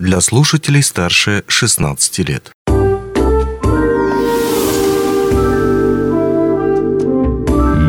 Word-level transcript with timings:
для 0.00 0.22
слушателей 0.22 0.82
старше 0.82 1.44
16 1.46 2.18
лет. 2.20 2.50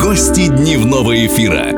Гости 0.02 0.48
дневного 0.48 1.26
эфира. 1.26 1.72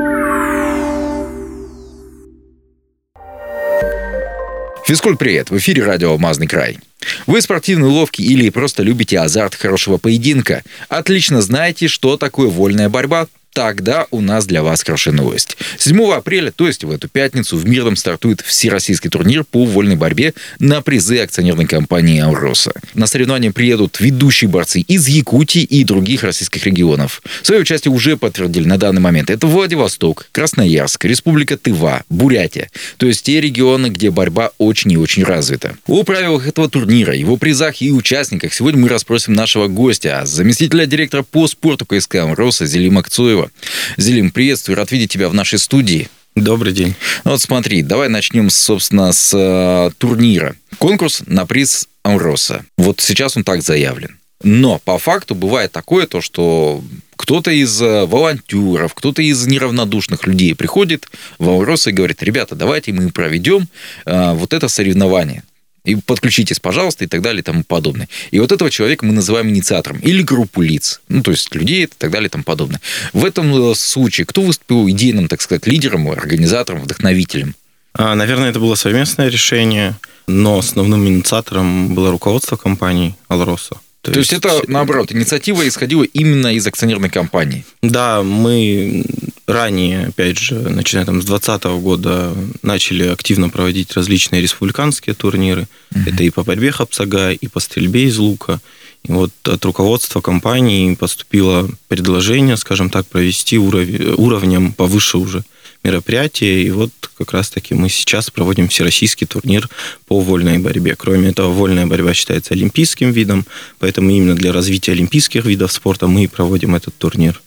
Физкульт, 4.84 5.18
привет! 5.18 5.50
В 5.50 5.56
эфире 5.58 5.84
радио 5.84 6.10
«Алмазный 6.10 6.48
край». 6.48 6.78
Вы 7.26 7.40
спортивный 7.40 7.88
ловкий 7.88 8.24
или 8.24 8.50
просто 8.50 8.82
любите 8.82 9.20
азарт 9.20 9.54
хорошего 9.54 9.98
поединка? 9.98 10.64
Отлично 10.88 11.42
знаете, 11.42 11.86
что 11.86 12.16
такое 12.16 12.48
вольная 12.48 12.88
борьба– 12.88 13.28
тогда 13.54 14.06
у 14.10 14.20
нас 14.20 14.44
для 14.46 14.62
вас 14.62 14.82
хорошая 14.82 15.14
новость. 15.14 15.56
7 15.78 16.12
апреля, 16.12 16.50
то 16.50 16.66
есть 16.66 16.84
в 16.84 16.90
эту 16.90 17.08
пятницу, 17.08 17.56
в 17.56 17.66
Мирном 17.66 17.96
стартует 17.96 18.42
всероссийский 18.42 19.08
турнир 19.08 19.44
по 19.44 19.64
вольной 19.64 19.96
борьбе 19.96 20.34
на 20.58 20.82
призы 20.82 21.20
акционерной 21.20 21.66
компании 21.66 22.20
«Амроса». 22.20 22.72
На 22.94 23.06
соревнования 23.06 23.52
приедут 23.52 24.00
ведущие 24.00 24.50
борцы 24.50 24.80
из 24.80 25.06
Якутии 25.08 25.62
и 25.62 25.84
других 25.84 26.24
российских 26.24 26.66
регионов. 26.66 27.22
Свое 27.42 27.62
участие 27.62 27.92
уже 27.92 28.16
подтвердили 28.16 28.66
на 28.66 28.76
данный 28.76 29.00
момент. 29.00 29.30
Это 29.30 29.46
Владивосток, 29.46 30.26
Красноярск, 30.32 31.04
Республика 31.04 31.56
Тыва, 31.56 32.02
Бурятия. 32.08 32.70
То 32.96 33.06
есть 33.06 33.22
те 33.22 33.40
регионы, 33.40 33.86
где 33.86 34.10
борьба 34.10 34.50
очень 34.58 34.92
и 34.92 34.96
очень 34.96 35.22
развита. 35.22 35.76
О 35.86 36.02
правилах 36.02 36.48
этого 36.48 36.68
турнира, 36.68 37.14
его 37.14 37.36
призах 37.36 37.80
и 37.80 37.92
участниках 37.92 38.52
сегодня 38.52 38.80
мы 38.80 38.88
расспросим 38.88 39.32
нашего 39.32 39.68
гостя, 39.68 40.22
заместителя 40.24 40.86
директора 40.86 41.22
по 41.22 41.46
спорту 41.46 41.86
КСК 41.86 42.16
«Амроса» 42.16 42.66
Зелима 42.66 43.04
Кцуева. 43.04 43.43
Кирова. 43.44 43.50
Зелим, 43.96 44.30
приветствую, 44.30 44.76
рад 44.76 44.90
видеть 44.90 45.12
тебя 45.12 45.28
в 45.28 45.34
нашей 45.34 45.58
студии. 45.58 46.08
Добрый 46.34 46.72
день. 46.72 46.94
Ну 47.24 47.32
вот 47.32 47.40
смотри, 47.40 47.82
давай 47.82 48.08
начнем, 48.08 48.50
собственно, 48.50 49.12
с 49.12 49.32
э, 49.34 49.90
турнира. 49.98 50.56
Конкурс 50.78 51.22
на 51.26 51.46
приз 51.46 51.88
Амроса. 52.02 52.64
Вот 52.76 53.00
сейчас 53.00 53.36
он 53.36 53.44
так 53.44 53.62
заявлен. 53.62 54.18
Но 54.42 54.80
по 54.84 54.98
факту 54.98 55.34
бывает 55.34 55.72
такое, 55.72 56.06
то, 56.06 56.20
что 56.20 56.82
кто-то 57.16 57.52
из 57.52 57.80
э, 57.80 58.04
волонтеров, 58.06 58.94
кто-то 58.94 59.22
из 59.22 59.46
неравнодушных 59.46 60.26
людей 60.26 60.54
приходит 60.56 61.08
в 61.38 61.48
Амроса 61.48 61.90
и 61.90 61.92
говорит, 61.92 62.22
ребята, 62.22 62.56
давайте 62.56 62.92
мы 62.92 63.10
проведем 63.10 63.68
э, 64.04 64.32
вот 64.34 64.52
это 64.52 64.68
соревнование 64.68 65.44
и 65.84 65.96
подключитесь, 65.96 66.60
пожалуйста, 66.60 67.04
и 67.04 67.06
так 67.06 67.20
далее, 67.22 67.40
и 67.40 67.42
тому 67.42 67.62
подобное. 67.62 68.08
И 68.30 68.38
вот 68.38 68.52
этого 68.52 68.70
человека 68.70 69.04
мы 69.04 69.12
называем 69.12 69.50
инициатором 69.50 69.98
или 69.98 70.22
группу 70.22 70.62
лиц, 70.62 71.00
ну, 71.08 71.22
то 71.22 71.30
есть 71.30 71.54
людей 71.54 71.84
и 71.84 71.86
так 71.86 72.10
далее, 72.10 72.28
и 72.28 72.30
тому 72.30 72.44
подобное. 72.44 72.80
В 73.12 73.24
этом 73.24 73.70
э, 73.70 73.74
случае 73.74 74.26
кто 74.26 74.42
выступил 74.42 74.88
идейным, 74.88 75.28
так 75.28 75.42
сказать, 75.42 75.66
лидером, 75.66 76.08
организатором, 76.08 76.82
вдохновителем? 76.82 77.54
А, 77.92 78.14
наверное, 78.14 78.50
это 78.50 78.60
было 78.60 78.74
совместное 78.74 79.28
решение, 79.28 79.96
но 80.26 80.58
основным 80.58 81.06
инициатором 81.06 81.94
было 81.94 82.10
руководство 82.10 82.56
компании 82.56 83.14
«Алроса». 83.28 83.76
То, 84.00 84.12
То 84.12 84.18
есть, 84.18 84.32
есть 84.32 84.44
это, 84.44 84.60
наоборот, 84.70 85.12
инициатива 85.12 85.66
исходила 85.66 86.02
именно 86.02 86.48
из 86.48 86.66
акционерной 86.66 87.08
компании? 87.08 87.64
Да, 87.80 88.22
мы 88.22 89.02
ранее, 89.46 90.08
опять 90.08 90.38
же, 90.38 90.54
начиная 90.54 91.04
там 91.04 91.20
с 91.20 91.24
2020 91.24 91.64
года, 91.82 92.34
начали 92.62 93.08
активно 93.08 93.48
проводить 93.48 93.92
различные 93.92 94.42
республиканские 94.42 95.14
турниры. 95.14 95.66
Угу. 95.94 96.00
Это 96.06 96.24
и 96.24 96.30
по 96.30 96.44
борьбе 96.44 96.72
хапсага, 96.72 97.32
и 97.32 97.46
по 97.48 97.60
стрельбе 97.60 98.04
из 98.04 98.18
лука. 98.18 98.60
И 99.04 99.12
вот 99.12 99.32
от 99.44 99.64
руководства 99.64 100.20
компании 100.20 100.94
поступило 100.94 101.68
предложение, 101.88 102.56
скажем 102.56 102.88
так, 102.88 103.06
провести 103.06 103.58
уров... 103.58 103.86
уровнем 104.16 104.72
повыше 104.72 105.18
уже 105.18 105.44
мероприятие. 105.84 106.62
И 106.62 106.70
вот 106.70 106.90
как 107.16 107.32
раз-таки 107.32 107.74
мы 107.74 107.88
сейчас 107.88 108.30
проводим 108.30 108.68
всероссийский 108.68 109.26
турнир 109.26 109.68
по 110.06 110.20
вольной 110.20 110.58
борьбе. 110.58 110.96
Кроме 110.96 111.30
этого, 111.30 111.52
вольная 111.52 111.86
борьба 111.86 112.14
считается 112.14 112.54
олимпийским 112.54 113.12
видом, 113.12 113.46
поэтому 113.78 114.10
именно 114.10 114.34
для 114.34 114.52
развития 114.52 114.92
олимпийских 114.92 115.44
видов 115.44 115.72
спорта 115.72 116.06
мы 116.06 116.24
и 116.24 116.26
проводим 116.26 116.74
этот 116.74 116.96
турнир. 116.96 117.40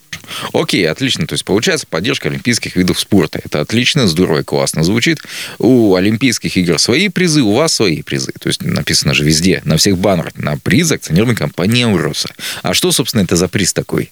Окей, 0.53 0.87
отлично. 0.89 1.25
То 1.25 1.33
есть 1.33 1.45
получается 1.45 1.87
поддержка 1.87 2.29
олимпийских 2.29 2.75
видов 2.75 2.99
спорта. 2.99 3.39
Это 3.43 3.61
отлично, 3.61 4.07
здорово 4.07 4.39
и 4.39 4.43
классно 4.43 4.83
звучит. 4.83 5.19
У 5.57 5.95
Олимпийских 5.95 6.57
игр 6.57 6.79
свои 6.79 7.09
призы, 7.09 7.41
у 7.41 7.53
вас 7.53 7.73
свои 7.73 8.01
призы. 8.01 8.33
То 8.39 8.47
есть 8.47 8.61
написано 8.61 9.13
же 9.13 9.23
везде, 9.23 9.61
на 9.65 9.77
всех 9.77 9.97
баннерах, 9.97 10.35
на 10.35 10.57
приз 10.57 10.91
акционерной 10.91 11.35
компании 11.35 11.85
«Амроса». 11.85 12.29
А 12.61 12.73
что, 12.73 12.91
собственно, 12.91 13.21
это 13.21 13.35
за 13.35 13.47
приз 13.47 13.73
такой? 13.73 14.11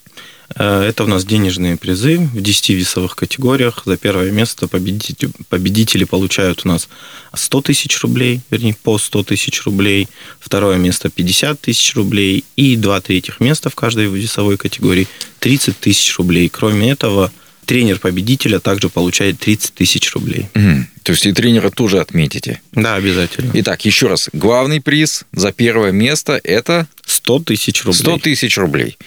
Э, 0.55 0.83
это 0.83 1.03
у 1.03 1.07
нас 1.07 1.25
денежные 1.25 1.77
призы 1.77 2.17
в 2.17 2.41
10 2.41 2.69
весовых 2.69 3.15
категориях. 3.15 3.83
За 3.85 3.97
первое 3.97 4.31
место 4.31 4.67
победители, 4.67 5.31
победители 5.49 6.03
получают 6.03 6.61
у 6.65 6.67
нас 6.67 6.87
100 7.33 7.61
тысяч 7.61 7.99
рублей, 8.01 8.41
вернее, 8.49 8.75
по 8.81 8.97
100 8.97 9.23
тысяч 9.23 9.63
рублей. 9.63 10.07
Второе 10.39 10.77
место 10.77 11.09
50 11.09 11.59
тысяч 11.59 11.95
рублей. 11.95 12.43
И 12.55 12.75
два 12.75 13.01
третьих 13.01 13.39
места 13.39 13.69
в 13.69 13.75
каждой 13.75 14.07
весовой 14.07 14.57
категории 14.57 15.07
30 15.39 15.79
тысяч 15.79 16.17
рублей. 16.17 16.49
Кроме 16.49 16.91
этого, 16.91 17.31
тренер 17.65 17.99
победителя 17.99 18.59
также 18.59 18.89
получает 18.89 19.39
30 19.39 19.73
тысяч 19.73 20.13
рублей. 20.13 20.49
Угу. 20.55 20.85
То 21.05 21.11
есть 21.11 21.23
и 21.27 21.31
тренера 21.31 21.69
тоже 21.69 21.99
отметите? 21.99 22.61
Да, 22.71 22.95
обязательно. 22.95 23.51
Итак, 23.53 23.85
еще 23.85 24.07
раз. 24.07 24.27
Главный 24.33 24.81
приз 24.81 25.25
за 25.31 25.51
первое 25.51 25.91
место– 25.91 26.41
это 26.43 26.87
100 27.05 27.39
тысяч 27.39 27.83
рублей. 27.83 27.99
100 27.99 28.17
тысяч 28.17 28.57
рублей. 28.57 28.97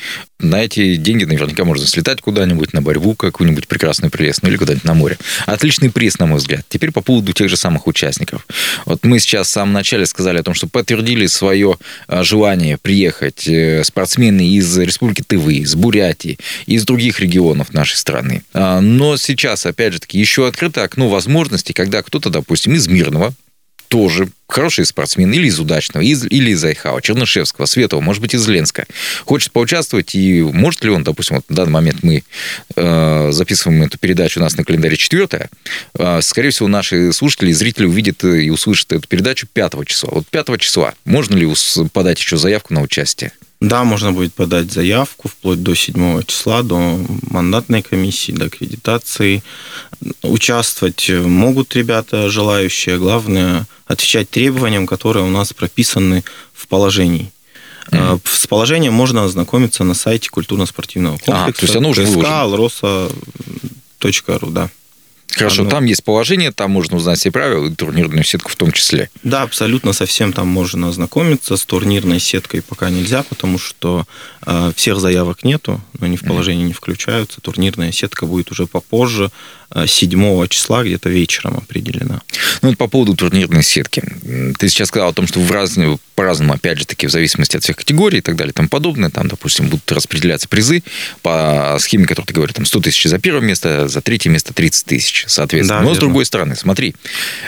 На 0.41 0.63
эти 0.63 0.95
деньги 0.95 1.25
наверняка 1.25 1.65
можно 1.65 1.85
слетать 1.85 2.21
куда-нибудь 2.21 2.73
на 2.73 2.81
борьбу 2.81 3.15
какую-нибудь 3.17 3.67
прекрасную, 3.67 4.13
прелестную, 4.13 4.53
или 4.53 4.59
куда-нибудь 4.59 4.85
на 4.85 4.95
море. 4.95 5.19
Отличный 5.47 5.91
приз, 5.91 6.19
на 6.21 6.27
мой 6.27 6.39
взгляд. 6.39 6.65
Теперь 6.69 6.93
по 6.93 7.01
поводу 7.01 7.33
тех 7.33 7.49
же 7.49 7.57
самых 7.57 7.89
участников. 7.89 8.47
Вот 8.87 9.05
мы 9.05 9.19
сейчас 9.19 9.49
в 9.49 9.51
самом 9.51 9.73
начале 9.73 10.07
сказали 10.07 10.39
о 10.39 10.45
том, 10.45 10.55
что 10.55 10.69
подтвердили 10.69 11.27
свое 11.27 11.77
а, 12.07 12.23
желание 12.23 12.79
приехать 12.79 13.49
э, 13.49 13.83
спортсмены 13.83 14.49
из 14.49 14.79
Республики 14.79 15.25
Тывы, 15.27 15.55
из 15.55 15.75
Бурятии, 15.75 16.39
из 16.67 16.85
других 16.85 17.19
регионов 17.19 17.75
нашей 17.75 17.97
страны. 17.97 18.45
А, 18.53 18.81
но 18.81 19.17
сейчас, 19.17 19.67
опять 19.67 19.95
же 19.95 19.99
таки, 19.99 20.21
еще 20.21 20.47
открыто 20.47 20.85
окно 20.85 21.09
возможностей, 21.09 21.73
когда 21.89 22.03
кто-то, 22.03 22.29
допустим, 22.29 22.75
из 22.75 22.87
Мирного, 22.87 23.33
тоже 23.89 24.29
хороший 24.47 24.85
спортсмен 24.85 25.33
или 25.33 25.47
из 25.47 25.59
Удачного, 25.59 26.05
из, 26.05 26.23
или 26.27 26.51
из 26.51 26.63
Айхава, 26.63 27.01
Чернышевского, 27.01 27.65
Светова, 27.65 28.03
может 28.03 28.21
быть, 28.21 28.35
из 28.35 28.47
Ленска, 28.47 28.85
хочет 29.25 29.53
поучаствовать, 29.53 30.15
и 30.15 30.43
может 30.43 30.85
ли 30.85 30.91
он, 30.91 31.03
допустим, 31.03 31.37
вот 31.37 31.49
на 31.49 31.57
данный 31.57 31.73
момент 31.73 32.03
мы 32.03 32.25
э, 32.77 33.29
записываем 33.33 33.85
эту 33.85 33.97
передачу 33.97 34.39
у 34.39 34.43
нас 34.43 34.55
на 34.59 34.65
календаре 34.65 34.99
4 34.99 35.49
э, 35.95 36.21
скорее 36.21 36.51
всего, 36.51 36.69
наши 36.69 37.11
слушатели 37.15 37.49
и 37.49 37.55
зрители 37.55 37.87
увидят 37.87 38.23
и 38.23 38.51
услышат 38.51 38.93
эту 38.93 39.09
передачу 39.09 39.47
5 39.51 39.73
числа. 39.87 40.11
Вот 40.13 40.27
5 40.29 40.61
числа 40.61 40.93
можно 41.07 41.37
ли 41.37 41.49
подать 41.95 42.19
еще 42.19 42.37
заявку 42.37 42.75
на 42.75 42.83
участие? 42.83 43.33
Да, 43.61 43.83
можно 43.83 44.13
будет 44.13 44.35
подать 44.35 44.71
заявку 44.71 45.29
вплоть 45.29 45.63
до 45.63 45.75
7 45.75 46.23
числа, 46.25 46.63
до 46.63 47.01
мандатной 47.23 47.83
комиссии, 47.83 48.31
до 48.31 48.47
аккредитации. 48.47 49.43
Участвовать 50.23 51.11
могут 51.11 51.75
ребята 51.75 52.31
желающие. 52.31 52.99
Главное 52.99 53.67
отвечать 53.87 54.31
требованиям, 54.31 54.87
которые 54.87 55.25
у 55.25 55.31
нас 55.31 55.53
прописаны 55.53 56.23
в 56.53 56.69
положении. 56.69 57.33
Mm-hmm. 57.91 58.21
С 58.25 58.47
положением 58.47 58.93
можно 58.93 59.25
ознакомиться 59.25 59.83
на 59.83 59.95
сайте 59.95 60.31
культурно-спортивного 60.31 61.17
комплекса. 61.17 61.47
А, 61.49 61.53
то 61.53 61.63
есть 61.63 61.77
оно 61.77 61.89
уже 61.89 62.03
выложено. 62.03 62.23
да. 64.51 64.71
Хорошо, 65.33 65.63
Оно... 65.63 65.71
там 65.71 65.85
есть 65.85 66.03
положение, 66.05 66.53
там 66.53 66.71
можно 66.71 66.97
узнать 66.97 67.19
все 67.19 67.31
правила, 67.31 67.67
и 67.67 67.75
турнирную 67.75 68.25
сетку 68.25 68.51
в 68.51 68.57
том 68.57 68.73
числе. 68.73 69.11
Да, 69.23 69.43
абсолютно 69.43 69.93
совсем 69.93 70.33
там 70.33 70.49
можно 70.49 70.89
ознакомиться. 70.89 71.57
С 71.57 71.65
турнирной 71.65 72.19
сеткой 72.19 72.63
пока 72.63 72.91
нельзя, 72.91 73.23
потому 73.23 73.59
что 73.59 74.05
э, 74.47 74.73
всех 74.75 75.01
заявок 75.01 75.45
нету, 75.45 75.81
но 75.99 76.07
они 76.07 76.17
в 76.17 76.23
положение 76.23 76.67
не 76.67 76.73
включаются. 76.73 77.41
Турнирная 77.41 77.93
сетка 77.93 78.27
будет 78.27 78.51
уже 78.51 78.67
попозже, 78.67 79.31
7 79.87 80.45
э, 80.45 80.49
числа 80.49 80.83
где-то 80.83 81.11
вечером 81.11 81.59
определена. 81.59 82.23
Ну, 82.63 82.71
вот 82.71 82.79
по 82.79 82.89
поводу 82.89 83.15
турнирной 83.15 83.63
сетки. 83.63 84.03
Ты 84.59 84.69
сейчас 84.69 84.89
сказал 84.89 85.11
о 85.11 85.13
том, 85.13 85.27
что 85.27 85.41
в 85.41 85.51
разные, 85.53 85.99
по-разному, 86.15 86.55
опять 86.55 86.79
же 86.79 86.87
таки, 86.87 87.07
в 87.07 87.11
зависимости 87.11 87.57
от 87.57 87.63
всех 87.63 87.77
категорий 87.77 88.19
и 88.19 88.23
так 88.23 88.37
далее 88.37 88.53
тому 88.53 88.69
подобное, 88.69 89.11
там, 89.11 89.29
допустим, 89.29 89.69
будут 89.69 89.91
распределяться 89.93 90.49
призы 90.49 90.83
по 91.23 91.77
схеме, 91.81 92.07
которую 92.07 92.27
ты 92.27 92.35
говоришь, 92.35 92.55
там 92.55 92.65
100 92.65 92.81
тысяч 92.81 93.05
за 93.05 93.19
первое 93.19 93.43
место, 93.43 93.89
за 93.89 94.01
третье 94.01 94.31
место 94.31 94.55
30 94.55 94.87
тысяч, 94.87 95.18
соответственно. 95.27 95.81
Да, 95.81 95.83
Но 95.83 95.91
верно. 95.91 95.97
с 95.97 95.99
другой 95.99 96.25
стороны, 96.27 96.57
смотри, 96.57 96.95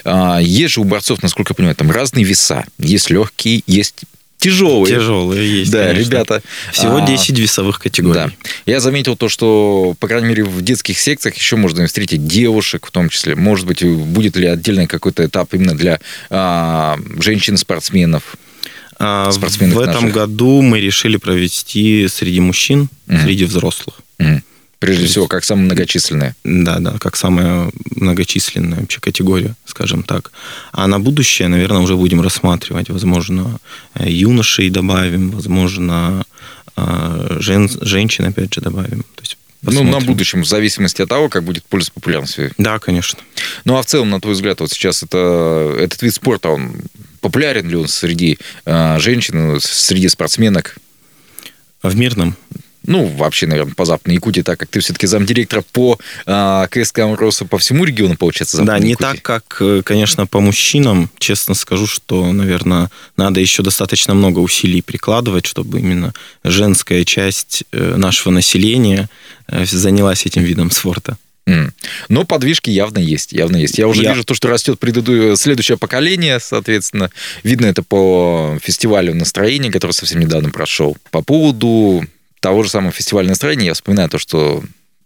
а, 0.05 0.39
есть 0.39 0.75
же 0.75 0.81
у 0.81 0.85
борцов, 0.85 1.23
насколько 1.23 1.53
я 1.53 1.55
понимаю, 1.55 1.77
там 1.77 1.91
разные 1.91 2.25
веса. 2.25 2.65
Есть 2.79 3.11
легкие, 3.11 3.63
есть 3.67 4.05
тяжелые. 4.41 4.97
Тяжелые 4.97 5.61
есть, 5.61 5.71
Да, 5.71 5.89
конечно. 5.89 6.11
ребята. 6.11 6.43
Всего 6.73 7.01
10 7.01 7.39
а, 7.39 7.43
весовых 7.43 7.79
категорий. 7.79 8.15
Да. 8.15 8.31
Я 8.67 8.81
заметил 8.81 9.17
то, 9.17 9.29
что, 9.29 9.95
по 10.01 10.09
крайней 10.09 10.29
мере, 10.29 10.45
в 10.45 10.63
детских 10.63 10.99
секциях 10.99 11.37
еще 11.37 11.57
можно 11.57 11.87
встретить 11.87 12.27
девушек 12.27 12.87
в 12.87 12.91
том 12.91 13.09
числе. 13.11 13.37
Может 13.37 13.67
быть, 13.67 13.85
будет 13.85 14.37
ли 14.37 14.47
отдельный 14.47 14.87
какой-то 14.87 15.27
этап 15.27 15.55
именно 15.55 15.77
для 15.77 16.01
а, 16.31 16.99
женщин-спортсменов? 17.19 18.37
А, 18.99 19.31
в 19.31 19.79
этом 19.79 19.87
наших? 19.87 20.13
году 20.13 20.61
мы 20.61 20.81
решили 20.81 21.17
провести 21.17 22.07
среди 22.09 22.41
мужчин, 22.41 22.91
угу. 23.09 23.19
среди 23.19 23.45
взрослых. 23.45 24.01
Угу. 24.19 24.43
Прежде 24.81 25.07
всего, 25.07 25.29
как 25.29 25.45
самая 25.45 25.67
многочисленная. 25.67 26.35
Да, 26.43 26.79
да, 26.79 26.97
как 26.99 27.15
самая 27.15 27.71
многочисленная 27.97 28.81
вообще 28.81 28.99
категория, 28.99 29.55
скажем 29.67 30.03
так. 30.03 30.33
А 30.73 30.87
на 30.87 30.99
будущее, 30.99 31.49
наверное, 31.49 31.83
уже 31.83 31.97
будем 31.97 32.23
рассматривать, 32.23 32.89
возможно, 32.89 33.59
э, 33.95 34.11
юношей 34.11 34.71
добавим, 34.71 35.33
возможно, 35.33 36.25
э, 36.77 37.37
жен, 37.41 37.69
женщин, 37.83 38.25
опять 38.25 38.55
же, 38.55 38.63
добавим. 38.63 39.03
То 39.03 39.21
есть 39.21 39.37
Посмотрим. 39.63 39.91
Ну, 39.91 40.01
на 40.01 40.07
будущем, 40.07 40.43
в 40.43 40.49
зависимости 40.49 41.03
от 41.03 41.11
того, 41.11 41.29
как 41.29 41.45
будет 41.45 41.65
пользоваться 41.65 41.93
популярностью. 41.93 42.51
Да, 42.57 42.79
конечно. 42.79 43.19
Ну, 43.67 43.77
а 43.77 43.83
в 43.83 43.87
целом, 43.87 44.09
на 44.09 44.19
твой 44.19 44.33
взгляд, 44.33 44.61
вот 44.61 44.71
сейчас 44.71 45.03
это, 45.03 45.77
этот 45.79 46.01
вид 46.01 46.15
спорта, 46.15 46.49
он 46.49 46.73
популярен 47.21 47.69
ли 47.69 47.77
он 47.77 47.87
среди 47.87 48.39
э, 48.65 48.99
женщин, 48.99 49.61
среди 49.61 50.09
спортсменок? 50.09 50.77
В 51.83 51.95
мирном 51.97 52.37
ну, 52.87 53.07
вообще, 53.07 53.47
наверное, 53.47 53.75
по 53.75 53.85
Западной 53.85 54.15
Якутии, 54.15 54.41
так 54.41 54.59
как 54.59 54.69
ты 54.69 54.81
все-таки 54.81 55.07
замдиректора 55.07 55.63
по 55.73 55.99
э, 56.27 56.67
КСК 56.71 57.01
Амроса 57.01 57.45
по 57.45 57.59
всему 57.59 57.85
региону, 57.85 58.17
получается, 58.17 58.57
Западной 58.57 58.81
Да, 58.81 58.85
не 58.85 58.91
Якутии. 58.93 59.21
так, 59.21 59.23
как, 59.23 59.57
э, 59.61 59.83
конечно, 59.85 60.27
по 60.27 60.41
мужчинам. 60.41 61.11
Честно 61.19 61.55
скажу, 61.55 61.87
что, 61.87 62.33
наверное, 62.33 62.91
надо 63.17 63.41
еще 63.41 63.63
достаточно 63.63 64.15
много 64.15 64.39
усилий 64.39 64.83
прикладывать, 64.83 65.47
чтобы 65.47 65.81
именно 65.81 66.15
женская 66.43 67.05
часть 67.05 67.65
э, 67.73 67.97
нашего 67.97 68.33
населения 68.33 69.09
э, 69.49 69.65
занялась 69.67 70.27
этим 70.27 70.43
видом 70.43 70.71
спорта. 70.71 71.17
Но 72.09 72.25
подвижки 72.25 72.71
явно 72.71 72.99
есть, 72.99 73.33
явно 73.33 73.57
есть. 73.57 73.77
Я 73.79 73.89
уже 73.89 74.03
Я... 74.03 74.11
вижу 74.11 74.25
то, 74.25 74.35
что 74.35 74.49
растет 74.49 74.79
предыду... 74.79 75.35
следующее 75.37 75.79
поколение, 75.79 76.39
соответственно. 76.39 77.11
Видно 77.43 77.67
это 77.67 77.83
по 77.83 78.57
фестивалю 78.63 79.15
настроения, 79.15 79.71
который 79.73 79.93
совсем 79.93 80.21
недавно 80.21 80.51
прошел. 80.51 80.97
По 81.11 81.23
поводу 81.23 82.05
того 82.41 82.63
же 82.63 82.71
самого 82.71 82.93
фестиваля 82.93 83.29
настроения 83.29 83.67
я 83.67 83.75
вспоминаю 83.75 84.09
то, 84.09 84.19
что 84.19 84.63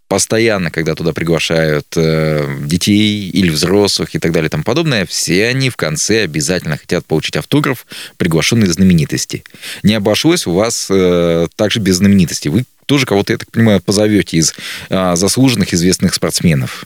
постоянно, 0.09 0.71
когда 0.71 0.95
туда 0.95 1.13
приглашают 1.13 1.87
э, 1.97 2.59
детей 2.65 3.29
или 3.31 3.51
взрослых 3.51 4.15
и 4.15 4.19
так 4.19 4.33
далее 4.33 4.47
и 4.47 4.51
тому 4.51 4.63
подобное, 4.63 5.07
все 5.07 5.47
они 5.47 5.71
в 5.71 5.77
конце 5.77 6.23
обязательно 6.23 6.77
хотят 6.77 7.05
получить 7.07 7.37
автограф 7.37 7.87
приглашенной 8.17 8.69
знаменитости. 8.69 9.45
Не 9.83 9.95
обошлось 9.95 10.47
у 10.47 10.53
вас 10.53 10.89
э, 10.91 11.49
также 11.57 11.81
без 11.81 11.97
знаменитости. 11.97 12.49
Вы 12.49 12.65
тоже 12.87 13.07
кого-то, 13.07 13.33
я 13.33 13.39
так 13.39 13.51
понимаю, 13.51 13.81
позовете 13.81 14.37
из 14.37 14.55
э, 14.91 15.17
заслуженных 15.17 15.73
известных 15.75 16.15
спортсменов. 16.15 16.85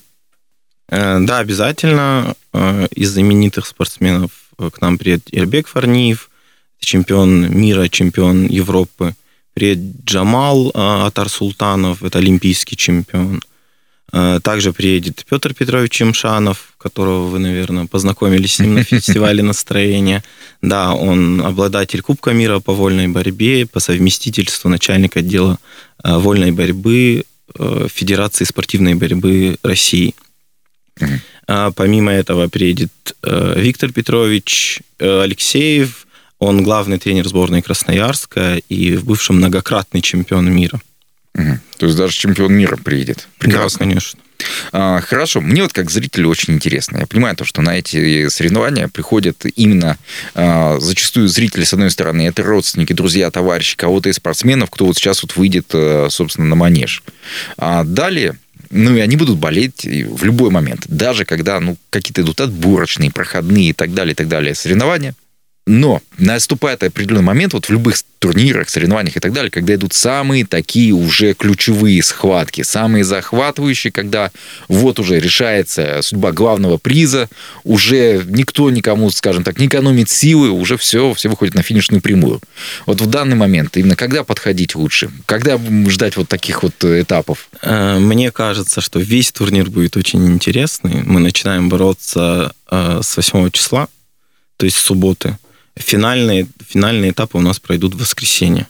Э, 0.88 1.18
да, 1.20 1.38
обязательно. 1.38 2.34
Э, 2.54 2.86
из 2.92 3.10
знаменитых 3.10 3.66
спортсменов 3.66 4.30
к 4.56 4.80
нам 4.80 4.96
приедет 4.96 5.28
Ирбек 5.32 5.68
Фарниев, 5.68 6.30
чемпион 6.78 7.50
мира, 7.54 7.88
чемпион 7.88 8.46
Европы– 8.46 9.14
приедет 9.58 10.04
Джамал 10.04 10.70
а, 10.72 11.08
Атар 11.08 11.28
Султанов, 11.28 12.04
это 12.04 12.18
олимпийский 12.18 12.76
чемпион. 12.76 13.42
А, 14.12 14.38
также 14.38 14.72
приедет 14.72 15.24
Петр 15.28 15.52
Петрович 15.52 15.90
Чемшанов, 15.90 16.74
которого 16.78 17.26
вы, 17.26 17.40
наверное, 17.40 17.86
познакомились 17.86 18.54
с 18.54 18.58
ним 18.60 18.74
на 18.74 18.84
фестивале 18.92 19.42
настроения. 19.42 20.22
Да, 20.62 20.94
он 20.94 21.40
обладатель 21.40 22.02
Кубка 22.02 22.30
мира 22.30 22.60
по 22.60 22.72
вольной 22.72 23.08
борьбе, 23.08 23.66
по 23.66 23.80
совместительству 23.80 24.68
начальник 24.70 25.16
отдела 25.16 25.58
а, 26.04 26.18
вольной 26.18 26.52
борьбы 26.52 27.24
Федерации 27.92 28.44
спортивной 28.44 28.94
борьбы 28.94 29.56
России. 29.62 30.14
Помимо 31.46 32.12
этого 32.12 32.48
приедет 32.48 32.92
Виктор 33.22 33.90
Петрович 33.90 34.80
Алексеев, 34.98 36.06
он 36.38 36.62
главный 36.62 36.98
тренер 36.98 37.26
сборной 37.28 37.62
Красноярска 37.62 38.60
и 38.68 38.94
в 38.96 39.04
бывшем 39.04 39.36
многократный 39.36 40.00
чемпион 40.00 40.50
мира. 40.50 40.80
Угу. 41.34 41.58
То 41.78 41.86
есть 41.86 41.98
даже 41.98 42.14
чемпион 42.14 42.52
мира 42.52 42.76
приедет. 42.76 43.28
Прекрасно. 43.38 43.78
Да, 43.78 43.84
конечно. 43.84 44.20
А, 44.72 45.00
хорошо, 45.00 45.40
мне 45.40 45.62
вот 45.62 45.72
как 45.72 45.90
зрителю 45.90 46.28
очень 46.28 46.54
интересно. 46.54 46.98
Я 46.98 47.06
понимаю 47.06 47.36
то, 47.36 47.44
что 47.44 47.60
на 47.60 47.78
эти 47.78 48.28
соревнования 48.28 48.88
приходят 48.88 49.44
именно 49.56 49.98
а, 50.34 50.78
зачастую 50.78 51.28
зрители, 51.28 51.64
с 51.64 51.72
одной 51.72 51.90
стороны, 51.90 52.22
это 52.22 52.42
родственники, 52.44 52.92
друзья, 52.92 53.30
товарищи 53.30 53.76
кого-то 53.76 54.08
из 54.08 54.16
спортсменов, 54.16 54.70
кто 54.70 54.86
вот 54.86 54.96
сейчас 54.96 55.22
вот 55.22 55.36
выйдет, 55.36 55.70
а, 55.72 56.08
собственно, 56.10 56.46
на 56.46 56.54
манеж. 56.54 57.02
А 57.56 57.84
далее 57.84 58.36
ну, 58.70 58.94
и 58.94 59.00
они 59.00 59.16
будут 59.16 59.38
болеть 59.38 59.84
в 59.86 60.24
любой 60.24 60.50
момент. 60.50 60.84
Даже 60.88 61.24
когда, 61.24 61.58
ну, 61.58 61.78
какие-то 61.88 62.20
идут 62.20 62.42
отборочные, 62.42 63.10
проходные 63.10 63.70
и 63.70 63.72
так 63.72 63.94
далее, 63.94 64.12
и 64.12 64.14
так 64.14 64.28
далее 64.28 64.54
соревнования– 64.54 65.14
но 65.68 66.00
наступает 66.16 66.82
определенный 66.82 67.22
момент 67.22 67.52
вот 67.52 67.66
в 67.66 67.70
любых 67.70 67.96
турнирах, 68.18 68.68
соревнованиях 68.68 69.16
и 69.16 69.20
так 69.20 69.32
далее, 69.32 69.50
когда 69.50 69.74
идут 69.74 69.92
самые 69.92 70.44
такие 70.44 70.92
уже 70.92 71.34
ключевые 71.34 72.02
схватки, 72.02 72.62
самые 72.62 73.04
захватывающие, 73.04 73.92
когда 73.92 74.32
вот 74.66 74.98
уже 74.98 75.20
решается 75.20 76.00
судьба 76.02 76.32
главного 76.32 76.78
приза, 76.78 77.28
уже 77.62 78.24
никто 78.26 78.70
никому, 78.70 79.10
скажем 79.10 79.44
так, 79.44 79.58
не 79.58 79.66
экономит 79.66 80.08
силы, 80.08 80.50
уже 80.50 80.76
все, 80.76 81.12
все 81.14 81.28
выходит 81.28 81.54
на 81.54 81.62
финишную 81.62 82.00
прямую. 82.00 82.40
Вот 82.86 83.00
в 83.00 83.06
данный 83.06 83.36
момент 83.36 83.76
именно 83.76 83.94
когда 83.94 84.24
подходить 84.24 84.74
лучше? 84.74 85.10
Когда 85.26 85.60
ждать 85.88 86.16
вот 86.16 86.28
таких 86.28 86.62
вот 86.62 86.82
этапов? 86.82 87.48
Э, 87.62 87.98
мне 87.98 88.32
кажется, 88.32 88.80
что 88.80 88.98
весь 88.98 89.30
турнир 89.30 89.70
будет 89.70 89.96
очень 89.96 90.26
интересный. 90.26 91.02
Мы 91.04 91.20
начинаем 91.20 91.68
бороться 91.68 92.52
э, 92.70 93.00
с 93.02 93.16
8 93.16 93.50
числа, 93.50 93.88
то 94.56 94.64
есть 94.64 94.78
субботы 94.78 95.36
Финальные, 95.78 96.46
финальные 96.66 97.12
этапы 97.12 97.38
у 97.38 97.40
нас 97.40 97.58
пройдут 97.58 97.94
в 97.94 98.00
воскресенье 98.00 98.66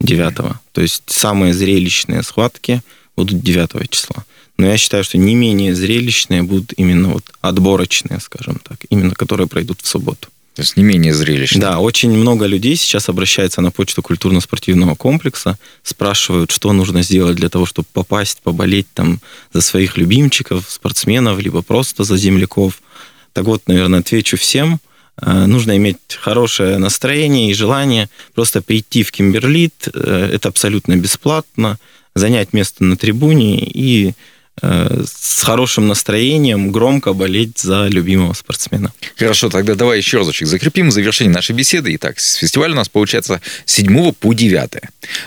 9 0.00 0.34
То 0.72 0.80
есть 0.80 1.02
самые 1.06 1.52
зрелищные 1.54 2.22
схватки 2.22 2.82
будут 3.16 3.40
9 3.42 3.90
числа. 3.90 4.24
Но 4.56 4.66
я 4.66 4.76
считаю, 4.76 5.04
что 5.04 5.18
не 5.18 5.34
менее 5.34 5.74
зрелищные 5.74 6.42
будут 6.42 6.74
именно 6.76 7.08
вот 7.08 7.24
отборочные, 7.40 8.20
скажем 8.20 8.60
так, 8.62 8.78
именно 8.90 9.14
которые 9.14 9.46
пройдут 9.46 9.80
в 9.80 9.86
субботу. 9.86 10.28
То 10.54 10.62
есть 10.62 10.76
не 10.76 10.82
менее 10.82 11.14
зрелищные. 11.14 11.60
Да, 11.60 11.78
очень 11.78 12.10
много 12.10 12.44
людей 12.44 12.76
сейчас 12.76 13.08
обращается 13.08 13.62
на 13.62 13.70
почту 13.70 14.02
культурно-спортивного 14.02 14.96
комплекса, 14.96 15.58
спрашивают, 15.82 16.50
что 16.50 16.72
нужно 16.72 17.02
сделать 17.02 17.36
для 17.36 17.48
того, 17.48 17.64
чтобы 17.64 17.88
попасть, 17.92 18.42
поболеть 18.42 18.92
там 18.92 19.20
за 19.52 19.62
своих 19.62 19.96
любимчиков, 19.96 20.66
спортсменов, 20.68 21.38
либо 21.38 21.62
просто 21.62 22.04
за 22.04 22.16
земляков. 22.18 22.82
Так 23.32 23.44
вот, 23.44 23.62
наверное, 23.66 24.00
отвечу 24.00 24.36
всем– 24.36 24.80
нужно 25.22 25.76
иметь 25.76 25.98
хорошее 26.20 26.78
настроение 26.78 27.50
и 27.50 27.54
желание 27.54 28.08
просто 28.34 28.62
прийти 28.62 29.02
в 29.02 29.12
Кимберлит. 29.12 29.88
Э, 29.92 30.30
это 30.32 30.48
абсолютно 30.48 30.96
бесплатно. 30.96 31.78
Занять 32.14 32.52
место 32.52 32.84
на 32.84 32.96
трибуне 32.96 33.60
и 33.60 34.14
э, 34.62 35.04
с 35.06 35.42
хорошим 35.42 35.88
настроением 35.88 36.72
громко 36.72 37.12
болеть 37.12 37.58
за 37.58 37.86
любимого 37.86 38.32
спортсмена. 38.32 38.92
Хорошо, 39.16 39.48
тогда 39.48 39.74
давай 39.74 39.98
еще 39.98 40.18
разочек 40.18 40.48
закрепим 40.48 40.90
завершение 40.90 41.34
нашей 41.34 41.54
беседы. 41.54 41.94
Итак, 41.94 42.18
фестиваль 42.18 42.72
у 42.72 42.74
нас 42.74 42.88
получается 42.88 43.40
с 43.64 43.72
7 43.74 44.12
по 44.12 44.32
9. 44.32 44.70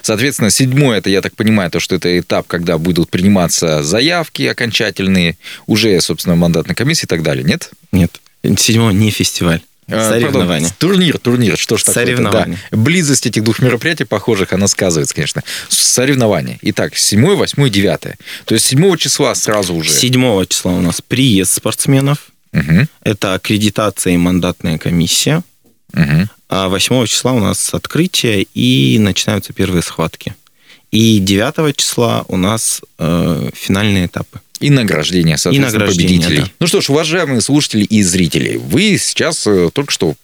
Соответственно, 0.01 0.49
7 0.49 0.91
это, 0.91 1.09
я 1.09 1.21
так 1.21 1.35
понимаю, 1.35 1.71
то, 1.71 1.79
что 1.79 1.95
это 1.95 2.19
этап, 2.19 2.47
когда 2.47 2.77
будут 2.77 3.09
приниматься 3.09 3.83
заявки 3.83 4.43
окончательные, 4.43 5.37
уже, 5.67 5.99
собственно, 6.01 6.35
мандатной 6.35 6.75
комиссии 6.75 7.05
и 7.05 7.07
так 7.07 7.23
далее, 7.23 7.43
нет? 7.43 7.69
Нет, 7.91 8.19
7 8.43 8.91
не 8.91 9.09
фестиваль. 9.11 9.61
Э, 9.87 10.09
Соревнования. 10.09 10.69
Пардон, 10.69 10.77
турнир, 10.77 11.17
турнир, 11.17 11.57
что 11.57 11.77
ж 11.77 11.83
такое 11.83 12.05
Соревнования. 12.05 12.59
Да. 12.71 12.77
Близость 12.77 13.25
этих 13.25 13.43
двух 13.43 13.59
мероприятий 13.59 14.05
похожих, 14.05 14.53
она 14.53 14.67
сказывается, 14.67 15.13
конечно. 15.13 15.43
Соревнования. 15.69 16.57
Итак, 16.61 16.95
7, 16.95 17.35
8, 17.35 17.69
9. 17.69 18.01
То 18.45 18.53
есть 18.53 18.65
7 18.65 18.97
числа 18.97 19.35
сразу 19.35 19.73
уже. 19.73 19.89
7 19.89 20.45
числа 20.45 20.73
у 20.73 20.81
нас 20.81 21.01
приезд 21.01 21.53
спортсменов. 21.53 22.31
Угу. 22.53 22.87
Это 23.03 23.33
аккредитация 23.33 24.13
и 24.13 24.17
мандатная 24.17 24.77
комиссия. 24.77 25.43
Угу. 25.93 26.27
А 26.49 26.69
8 26.69 27.05
числа 27.05 27.33
у 27.33 27.39
нас 27.39 27.73
открытие 27.73 28.47
и 28.53 28.97
начинаются 28.99 29.53
первые 29.53 29.81
схватки. 29.81 30.35
И 30.91 31.19
9 31.19 31.75
числа 31.75 32.23
у 32.27 32.37
нас 32.37 32.81
э, 32.99 33.49
финальные 33.53 34.05
этапы. 34.05 34.39
И 34.63 34.69
награждение, 34.69 35.37
соответственно, 35.37 35.69
и 35.69 35.79
награждение, 35.79 36.19
победителей. 36.19 36.45
Да. 36.45 36.51
Ну 36.59 36.67
что 36.67 36.81
ж, 36.81 36.89
уважаемые 36.89 37.41
слушатели 37.41 37.83
и 37.83 38.01
зрители, 38.01 38.55
вы 38.55 38.97
сейчас 38.97 39.45
э, 39.45 39.69
только 39.73 39.91
что 39.91 40.15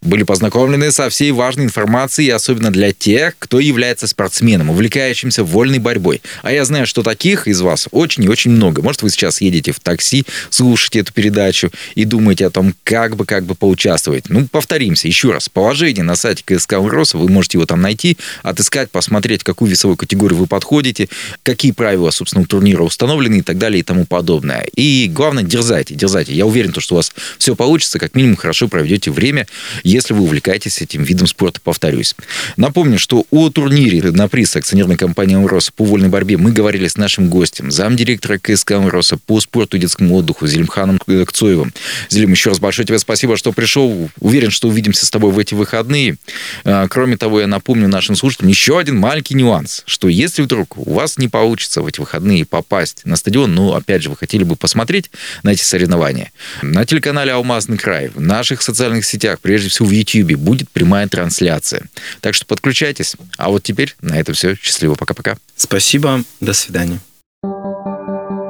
были 0.00 0.22
познакомлены 0.22 0.92
со 0.92 1.10
всей 1.10 1.32
важной 1.32 1.64
информацией, 1.64 2.30
особенно 2.30 2.70
для 2.70 2.92
тех, 2.92 3.34
кто 3.38 3.58
является 3.58 4.06
спортсменом, 4.06 4.70
увлекающимся 4.70 5.42
вольной 5.42 5.78
борьбой. 5.78 6.22
А 6.42 6.52
я 6.52 6.64
знаю, 6.64 6.86
что 6.86 7.02
таких 7.02 7.48
из 7.48 7.60
вас 7.60 7.88
очень 7.90 8.24
и 8.24 8.28
очень 8.28 8.52
много. 8.52 8.80
Может, 8.80 9.02
вы 9.02 9.10
сейчас 9.10 9.40
едете 9.40 9.72
в 9.72 9.80
такси, 9.80 10.24
слушаете 10.50 11.00
эту 11.00 11.12
передачу 11.12 11.72
и 11.96 12.04
думаете 12.04 12.46
о 12.46 12.50
том, 12.50 12.74
как 12.84 13.16
бы, 13.16 13.24
как 13.24 13.44
бы 13.44 13.54
поучаствовать. 13.54 14.28
Ну, 14.28 14.46
повторимся 14.46 15.08
еще 15.08 15.32
раз. 15.32 15.48
Положение 15.48 16.04
на 16.04 16.14
сайте 16.14 16.44
КСК 16.44 16.74
Урроса, 16.78 17.18
вы 17.18 17.28
можете 17.28 17.58
его 17.58 17.66
там 17.66 17.80
найти, 17.80 18.16
отыскать, 18.42 18.90
посмотреть, 18.90 19.42
какую 19.42 19.70
весовую 19.70 19.96
категорию 19.96 20.38
вы 20.38 20.46
подходите, 20.46 21.08
какие 21.42 21.72
правила, 21.72 22.10
собственно, 22.10 22.44
турнира 22.44 22.82
установлены 22.82 23.38
и 23.38 23.42
так 23.42 23.58
далее 23.58 23.80
и 23.80 23.82
тому 23.82 24.06
подобное. 24.06 24.66
И 24.76 25.10
главное, 25.12 25.42
дерзайте, 25.42 25.94
дерзайте. 25.94 26.34
Я 26.34 26.46
уверен, 26.46 26.72
что 26.78 26.94
у 26.94 26.96
вас 26.96 27.12
все 27.38 27.56
получится, 27.56 27.98
как 27.98 28.14
минимум 28.14 28.36
хорошо 28.36 28.68
проведете 28.68 29.10
время. 29.10 29.46
Если 29.88 30.14
вы 30.14 30.22
увлекаетесь 30.22 30.82
этим 30.82 31.02
видом 31.02 31.26
спорта, 31.26 31.60
повторюсь. 31.62 32.14
Напомню, 32.56 32.98
что 32.98 33.24
о 33.30 33.50
турнире 33.50 34.10
на 34.12 34.28
приз 34.28 34.54
акционерной 34.54 34.96
компании 34.96 35.36
«Амроса» 35.36 35.72
по 35.74 35.84
вольной 35.84 36.08
борьбе 36.08 36.36
мы 36.36 36.52
говорили 36.52 36.88
с 36.88 36.96
нашим 36.96 37.28
гостем, 37.28 37.70
замдиректора 37.70 38.38
КСК 38.38 38.72
«Амроса» 38.72 39.16
по 39.16 39.40
спорту 39.40 39.76
и 39.76 39.80
детскому 39.80 40.16
отдыху 40.16 40.46
Зелимханом 40.46 40.98
Кцоевым. 40.98 41.72
Зелим, 42.10 42.32
еще 42.32 42.50
раз 42.50 42.60
большое 42.60 42.86
тебе 42.86 42.98
спасибо, 42.98 43.36
что 43.36 43.52
пришел. 43.52 44.10
Уверен, 44.20 44.50
что 44.50 44.68
увидимся 44.68 45.06
с 45.06 45.10
тобой 45.10 45.32
в 45.32 45.38
эти 45.38 45.54
выходные. 45.54 46.16
А, 46.64 46.86
кроме 46.88 47.16
того, 47.16 47.40
я 47.40 47.46
напомню 47.46 47.88
нашим 47.88 48.14
слушателям 48.14 48.48
еще 48.48 48.78
один 48.78 48.98
маленький 48.98 49.34
нюанс, 49.34 49.84
что 49.86 50.08
если 50.08 50.42
вдруг 50.42 50.76
у 50.76 50.92
вас 50.92 51.16
не 51.18 51.28
получится 51.28 51.80
в 51.80 51.86
эти 51.86 52.00
выходные 52.00 52.44
попасть 52.44 53.02
на 53.04 53.16
стадион, 53.16 53.54
ну, 53.54 53.72
опять 53.72 54.02
же, 54.02 54.10
вы 54.10 54.16
хотели 54.16 54.44
бы 54.44 54.56
посмотреть 54.56 55.10
на 55.42 55.50
эти 55.50 55.62
соревнования, 55.62 56.32
на 56.62 56.84
телеканале 56.84 57.32
«Алмазный 57.32 57.78
край», 57.78 58.08
в 58.08 58.20
наших 58.20 58.62
социальных 58.62 59.04
сетях, 59.04 59.38
прежде 59.40 59.68
всего 59.68 59.77
в 59.84 59.90
YouTube, 59.90 60.38
будет 60.38 60.70
прямая 60.70 61.08
трансляция. 61.08 61.82
Так 62.20 62.34
что 62.34 62.46
подключайтесь. 62.46 63.16
А 63.36 63.50
вот 63.50 63.62
теперь 63.62 63.94
на 64.00 64.18
этом 64.18 64.34
все. 64.34 64.54
Счастливо. 64.56 64.94
Пока-пока. 64.94 65.36
Спасибо. 65.56 66.22
До 66.40 66.52
свидания. 66.52 67.00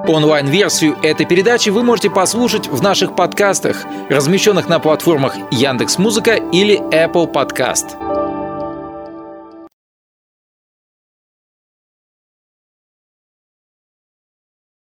Онлайн-версию 0.08 0.96
этой 1.02 1.26
передачи 1.26 1.68
вы 1.68 1.82
можете 1.82 2.08
послушать 2.08 2.66
в 2.66 2.80
наших 2.82 3.14
подкастах, 3.14 3.84
размещенных 4.08 4.66
на 4.66 4.78
платформах 4.78 5.36
Яндекс.Музыка 5.50 6.36
или 6.36 6.80
Apple 6.92 7.30
Podcast. 7.30 8.17